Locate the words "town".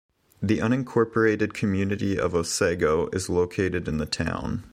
4.07-4.63